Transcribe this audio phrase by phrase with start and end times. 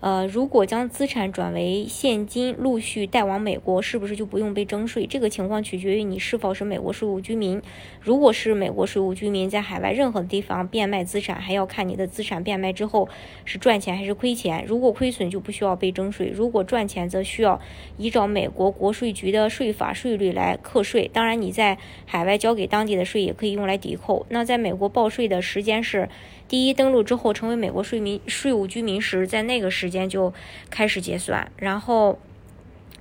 [0.00, 5.06] 呃，如果将资产转为现金，陆续带往美国，是不是就不用被征税？
[5.06, 7.60] 这个情况取决于你是否是美国税务居民。
[8.00, 13.10] 如果是美国税务居民，在海外任何地方变卖资产，还要看你的资产变卖之后
[13.44, 14.64] 是赚钱还是亏钱。
[14.66, 17.60] 如果亏损，就不需要被征税；如果赚钱，则需要
[17.98, 21.10] 依照美国国税局的税法税率来课税。
[21.12, 24.24] 当然，你在海外交给当地的税也可以用来抵扣。
[24.30, 26.08] 那在美国报税的时间是：
[26.48, 29.89] 第一，登陆之后成为美国税民税务居民时，在那个时。
[29.90, 30.32] 间就
[30.70, 32.18] 开始结算，然后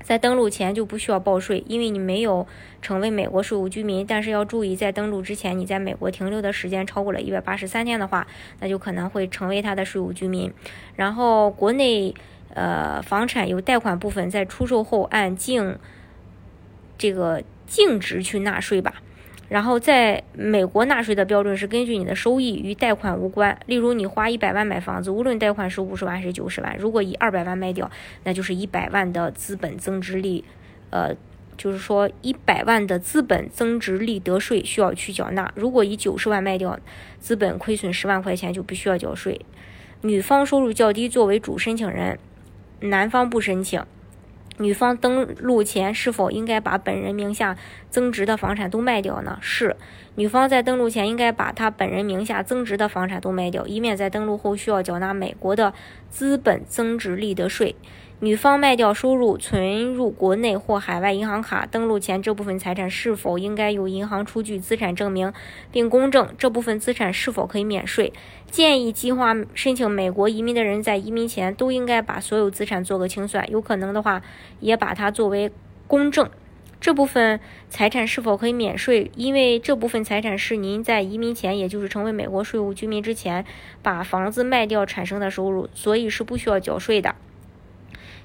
[0.02, 2.48] 在登陆前就不需要报税，因为你没有
[2.82, 4.06] 成为美国税务居民。
[4.06, 8.26] 但是要注意，在登陆之前，你在美国停留的时间超过了一百八十三天的话，
[8.60, 10.52] 那就可能会成为他的税务居民。
[10.96, 12.14] 然后国内
[12.54, 15.78] 呃房产有贷款部分，在出售后按净
[16.98, 18.96] 这个净值去纳税吧。
[19.50, 23.58] 然后在美国纳税的标准是根据你的收益，与贷款无关。
[23.66, 27.90] 例如，你花一百万买房子，无论贷款是五十万还是九十万，如果以二百万卖掉，
[28.24, 30.46] 那就是一百万的资本增值利，
[30.92, 31.16] 呃，
[31.58, 35.52] 就是说一百万的资本增值利得税需要去缴纳。
[35.56, 36.80] 如果以九十万卖掉，
[37.20, 39.42] 资本亏损十万块钱就不需要缴税。
[40.02, 42.20] 女方收入较低，作为主申请人，
[42.82, 43.84] 男方不申请。
[44.60, 47.58] 女方登陆前是否应该把本人名下
[47.90, 49.38] 增值的房产都卖掉呢？
[49.42, 49.78] 是，
[50.16, 55.74] 女方在登陆前应该把她本人名下增值的房产都卖掉，以免在登陆后需要缴纳美国的
[56.10, 57.76] 资本增值利得税。
[58.22, 65.32] 女方卖掉收入存入国内或海外银行卡，登陆前这部分财产是否应该由银行出具资产证明，
[65.72, 68.12] 并公证这部分资产是否可以免税？
[68.52, 74.22] 建议计划申请美国移民的人在移民前都应该把所有资产做个清算，有可能的话
[74.60, 75.50] 也把它作为
[75.88, 76.30] 公证。
[76.82, 79.10] 这部分财产是否可以免税？
[79.16, 83.46] 因为这部分财产是您在移民前，也就是成为美国税务居民之前，
[83.82, 87.16] 把房子卖掉产生的收入，所以是不需要缴税的。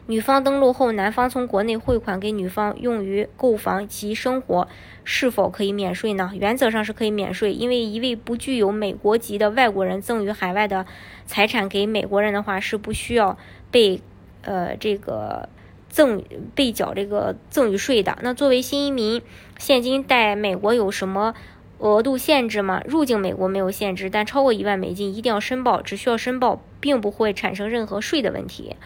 [0.06, 4.68] 女方登陆后，男方从国内汇款给女方用于购房及生活，
[5.02, 6.30] 是否可以免税呢？
[6.34, 10.84] 原则上是可以免税，因为一位不具有美国籍的外国人赠与海外的
[11.24, 13.38] 财产给美国人的话，是不需要
[13.70, 14.02] 被
[14.42, 15.48] 呃这个
[15.88, 16.22] 赠
[16.54, 18.18] 被缴这个赠与税的。
[18.20, 19.22] 那作为新移民，
[19.58, 21.34] 现金带美国有什么
[21.78, 22.82] 额度限制吗？
[22.86, 28.76] 入境美国没有限制，但超过一万美金一定要申报，只需要申报，并不会产生任何税的问题。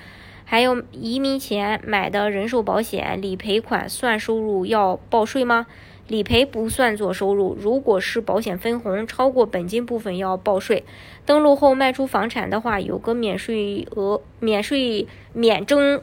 [0.51, 5.67] 还有移民前买的人寿保险理赔款算收入要报税吗？
[6.07, 10.85] 理赔不算做收入，如果是保险分红超过本金部分要报税。
[11.27, 16.01] 登录后卖出房产的话，有个免税额、免税免征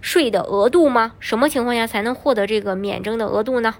[0.00, 1.12] 税的额度吗？
[1.20, 3.76] 什么情况下才能获得这个免征的额度呢？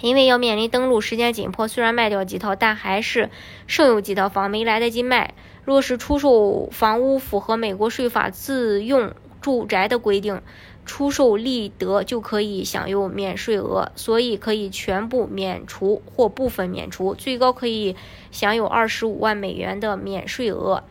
[0.00, 3.30] 因为要面临登陆时间紧迫，虽然卖掉几套，但还是
[3.66, 5.34] 剩有几套房没来得及卖。
[5.64, 10.40] 若是出售房屋符合美国税法自用住宅的规定，
[10.86, 17.94] 出售利得就可以享有免税额，所以可以全部免除或部分免除，最高可以
[18.32, 20.82] 享有二十五万美元的免税额。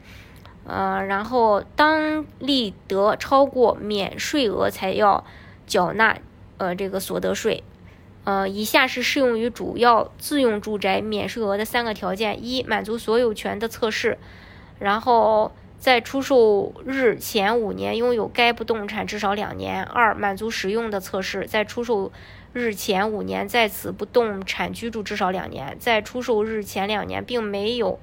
[0.66, 5.26] 呃，然后当利得超过免税额，才要
[5.66, 6.18] 缴纳
[6.58, 7.64] 呃这个所得税。
[8.26, 14.18] 呃，以下是适用于主要自用住宅免税额的三个条件：一、满足所有权的测试；
[14.78, 22.12] 然后在出售日前五年拥有该不动产至少两年；二、满足使用的测试，在出售
[22.54, 27.98] 日前五年在此不动产居住至少两年；在出售日前两年并没有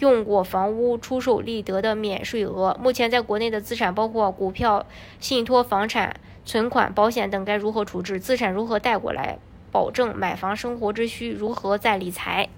[0.00, 2.76] 用过房屋出售利得的免税额。
[2.82, 4.84] 目前在国内的资产包括股票、
[5.20, 8.18] 信托、房产、存款、保险等，该如何处置？
[8.18, 9.38] 资产如何带过来？
[9.70, 12.48] 保证买房生活之需，如何再理财？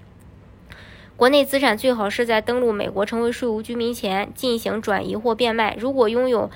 [1.15, 5.75] 国内资产最好是在登陆美国成为税务居民前进行转移或变卖。
[5.79, 6.49] 如果拥有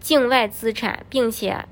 [0.00, 1.64] 境外资产，并且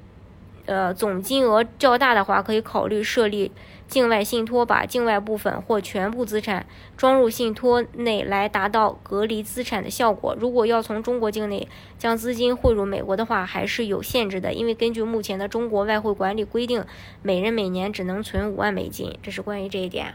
[0.71, 3.51] 呃总金额较大的话，可以考虑设立
[3.89, 6.65] 境外信托，把境外部分或全部资产
[6.97, 10.37] 装入信托内，来达到隔离资产的效果。
[10.39, 11.67] 如果要从中国境内
[11.99, 16.85] 将资金汇入美国的话，还是有限制的，因为根据目前的中国外汇管理规定，
[17.21, 19.19] 每人每年只能存五万美金。
[19.23, 20.15] 这是关于这一点。